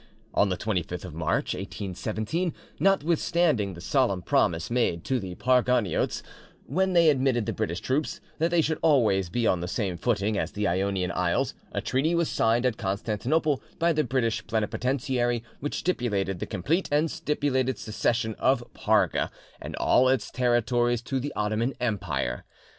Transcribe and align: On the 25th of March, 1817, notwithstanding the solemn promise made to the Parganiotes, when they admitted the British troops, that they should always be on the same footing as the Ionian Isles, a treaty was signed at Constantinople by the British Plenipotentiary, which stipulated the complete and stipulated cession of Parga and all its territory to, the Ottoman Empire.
On 0.33 0.49
the 0.49 0.57
25th 0.57 1.05
of 1.05 1.13
March, 1.13 1.53
1817, 1.53 2.55
notwithstanding 2.79 3.75
the 3.75 3.81
solemn 3.81 4.23
promise 4.23 4.71
made 4.71 5.03
to 5.03 5.19
the 5.19 5.35
Parganiotes, 5.35 6.23
when 6.65 6.93
they 6.93 7.07
admitted 7.11 7.45
the 7.45 7.53
British 7.53 7.81
troops, 7.81 8.19
that 8.39 8.49
they 8.49 8.61
should 8.61 8.79
always 8.81 9.29
be 9.29 9.45
on 9.45 9.59
the 9.59 9.67
same 9.67 9.97
footing 9.97 10.39
as 10.39 10.53
the 10.53 10.67
Ionian 10.67 11.11
Isles, 11.11 11.53
a 11.71 11.81
treaty 11.81 12.15
was 12.15 12.29
signed 12.31 12.65
at 12.65 12.77
Constantinople 12.77 13.61
by 13.77 13.93
the 13.93 14.03
British 14.03 14.43
Plenipotentiary, 14.47 15.43
which 15.59 15.77
stipulated 15.77 16.39
the 16.39 16.47
complete 16.47 16.89
and 16.91 17.11
stipulated 17.11 17.77
cession 17.77 18.33
of 18.39 18.63
Parga 18.73 19.29
and 19.61 19.75
all 19.75 20.09
its 20.09 20.31
territory 20.31 20.97
to, 20.97 21.19
the 21.19 21.31
Ottoman 21.35 21.75
Empire. 21.79 22.43